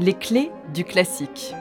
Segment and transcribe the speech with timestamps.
[0.00, 1.54] Les clés du classique.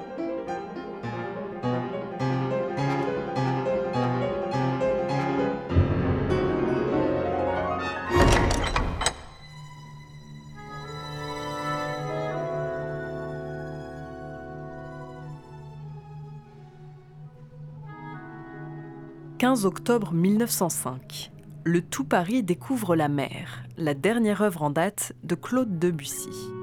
[19.40, 21.32] «15 octobre 1905
[21.68, 26.57] le tout Paris découvre la mer, la dernière œuvre en date de Claude Debussy.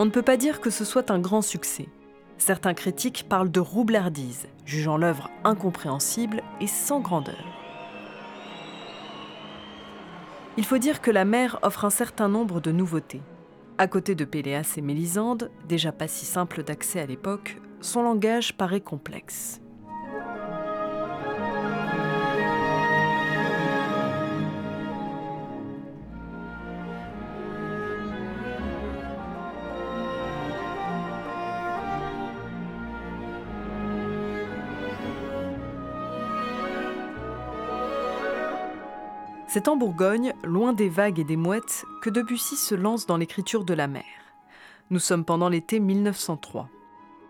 [0.00, 1.88] On ne peut pas dire que ce soit un grand succès.
[2.38, 7.44] Certains critiques parlent de roublardise, jugeant l'œuvre incompréhensible et sans grandeur.
[10.56, 13.22] Il faut dire que la mer offre un certain nombre de nouveautés.
[13.76, 18.56] À côté de Péléas et Mélisande, déjà pas si simple d'accès à l'époque, son langage
[18.56, 19.60] paraît complexe.
[39.50, 43.64] C'est en Bourgogne, loin des vagues et des mouettes, que Debussy se lance dans l'écriture
[43.64, 44.04] de la mer.
[44.90, 46.68] Nous sommes pendant l'été 1903.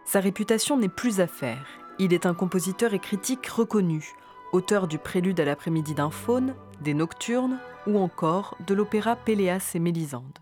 [0.04, 1.64] Sa réputation n'est plus à faire.
[2.00, 4.14] Il est un compositeur et critique reconnu,
[4.50, 9.78] auteur du prélude à l'après-midi d'un faune, des nocturnes ou encore de l'opéra Péléas et
[9.78, 10.40] Mélisande.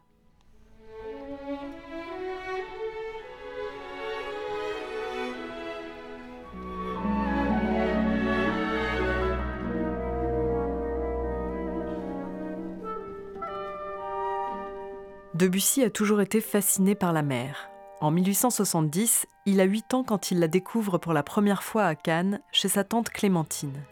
[15.36, 17.68] Debussy a toujours été fasciné par la mer.
[18.00, 21.94] En 1870, il a 8 ans quand il la découvre pour la première fois à
[21.94, 23.82] Cannes, chez sa tante Clémentine.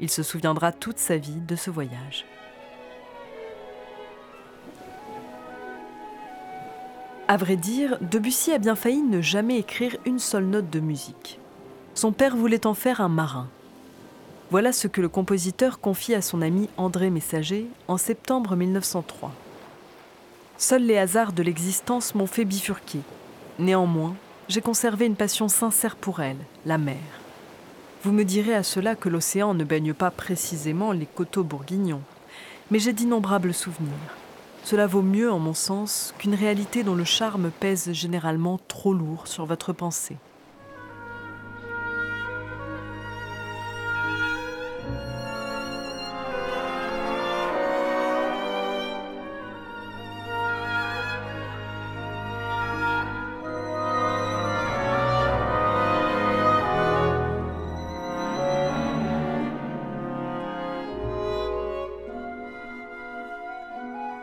[0.00, 2.26] Il se souviendra toute sa vie de ce voyage.
[7.26, 11.40] À vrai dire, Debussy a bien failli ne jamais écrire une seule note de musique.
[11.94, 13.48] Son père voulait en faire un marin.
[14.50, 19.32] Voilà ce que le compositeur confie à son ami André Messager en septembre 1903.
[20.58, 23.00] Seuls les hasards de l'existence m'ont fait bifurquer.
[23.58, 24.14] Néanmoins,
[24.48, 26.36] j'ai conservé une passion sincère pour elle,
[26.66, 26.96] la mer.
[28.04, 32.02] Vous me direz à cela que l'océan ne baigne pas précisément les coteaux bourguignons,
[32.70, 34.16] mais j'ai d'innombrables souvenirs.
[34.64, 39.26] Cela vaut mieux, en mon sens, qu'une réalité dont le charme pèse généralement trop lourd
[39.26, 40.16] sur votre pensée.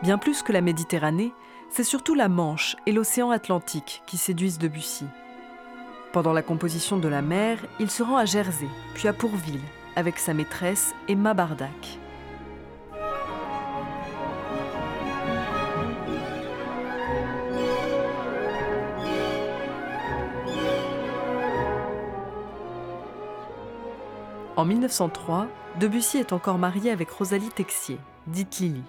[0.01, 1.33] Bien plus que la Méditerranée,
[1.69, 5.05] c'est surtout la Manche et l'océan Atlantique qui séduisent Debussy.
[6.13, 9.59] Pendant la composition de la mer, il se rend à Jersey, puis à Pourville,
[9.97, 11.99] avec sa maîtresse Emma Bardac.
[24.55, 28.83] En 1903, Debussy est encore marié avec Rosalie Texier, dite Lily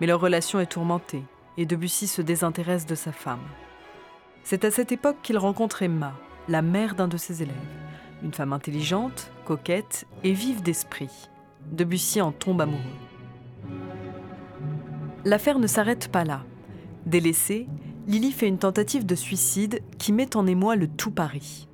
[0.00, 1.22] mais leur relation est tourmentée
[1.56, 3.46] et Debussy se désintéresse de sa femme.
[4.42, 6.14] C'est à cette époque qu'il rencontre Emma,
[6.48, 7.54] la mère d'un de ses élèves,
[8.22, 11.28] une femme intelligente, coquette et vive d'esprit.
[11.70, 12.80] Debussy en tombe amoureux.
[15.24, 16.44] L'affaire ne s'arrête pas là.
[17.04, 17.68] Délaissée,
[18.06, 21.68] Lily fait une tentative de suicide qui met en émoi le tout Paris.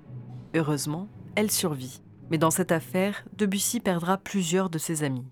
[0.54, 2.02] Heureusement, elle survit.
[2.30, 5.26] Mais dans cette affaire, Debussy perdra plusieurs de ses amis.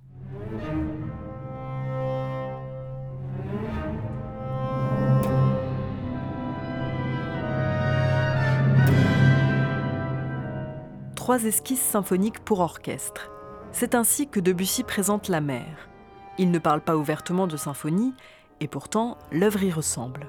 [11.24, 13.30] Trois esquisses symphoniques pour orchestre.
[13.72, 15.88] C'est ainsi que Debussy présente la mer.
[16.36, 18.12] Il ne parle pas ouvertement de symphonie,
[18.60, 20.28] et pourtant l'œuvre y ressemble.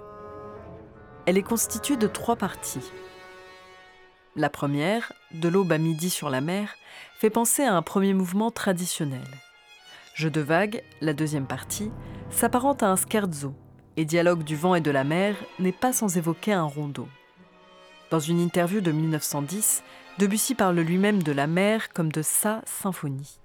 [1.25, 2.93] Elle est constituée de trois parties.
[4.37, 6.73] La première, de l'aube à midi sur la mer,
[7.19, 9.27] fait penser à un premier mouvement traditionnel.
[10.13, 11.91] Jeu de vagues, la deuxième partie,
[12.29, 13.53] s'apparente à un scherzo,
[13.97, 17.09] et Dialogue du vent et de la mer n'est pas sans évoquer un rondeau.
[18.11, 19.83] Dans une interview de 1910,
[20.17, 23.39] Debussy parle lui-même de la mer comme de sa symphonie.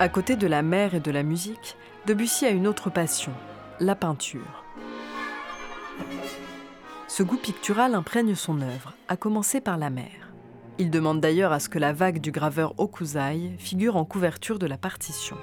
[0.00, 1.76] À côté de la mer et de la musique,
[2.06, 3.30] Debussy a une autre passion,
[3.78, 4.64] la peinture.
[7.06, 10.32] Ce goût pictural imprègne son œuvre, à commencer par la mer.
[10.78, 14.66] Il demande d'ailleurs à ce que la vague du graveur Okuzai figure en couverture de
[14.66, 15.36] la partition.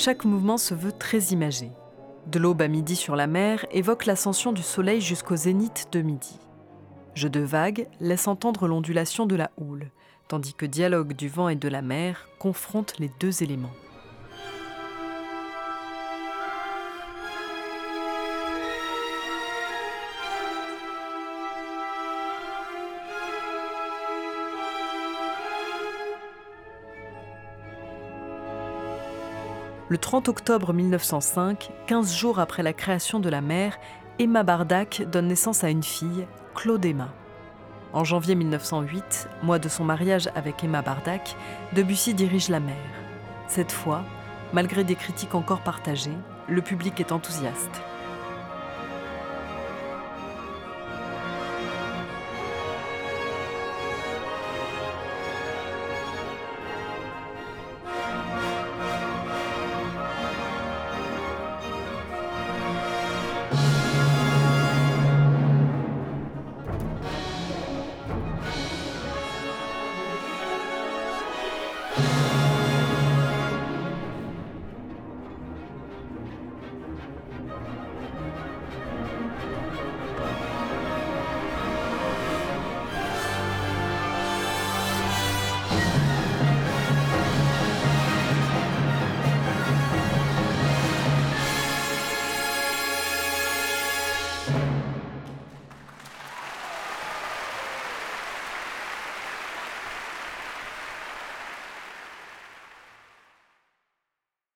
[0.00, 1.72] Chaque mouvement se veut très imagé.
[2.28, 6.38] De l'aube à midi sur la mer évoque l'ascension du soleil jusqu'au zénith de midi.
[7.16, 9.90] Jeu de vagues laisse entendre l'ondulation de la houle,
[10.28, 13.72] tandis que dialogue du vent et de la mer confronte les deux éléments.
[29.90, 33.78] Le 30 octobre 1905, 15 jours après la création de la mer,
[34.18, 37.08] Emma Bardac donne naissance à une fille, Claude Emma.
[37.94, 41.34] En janvier 1908, mois de son mariage avec Emma Bardac,
[41.72, 42.76] Debussy dirige la mer.
[43.46, 44.04] Cette fois,
[44.52, 46.18] malgré des critiques encore partagées,
[46.48, 47.80] le public est enthousiaste.